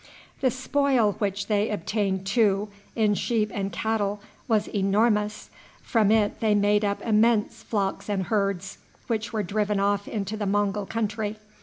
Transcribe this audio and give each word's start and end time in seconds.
The 0.39 0.49
spoil 0.49 1.11
which 1.19 1.45
they 1.45 1.69
obtained, 1.69 2.25
too, 2.25 2.69
in 2.95 3.13
sheep 3.13 3.51
and 3.53 3.71
cattle, 3.71 4.19
was 4.47 4.67
enormous. 4.67 5.51
From 5.83 6.09
it 6.09 6.39
they 6.39 6.55
made 6.55 6.83
up 6.83 7.03
immense 7.03 7.61
flocks 7.61 8.09
and 8.09 8.23
herds, 8.23 8.79
which 9.05 9.31
were 9.31 9.43
driven 9.43 9.79
off 9.79 10.07
into 10.07 10.35
the 10.35 10.47
Mongul 10.47 10.87
country. 10.89 11.37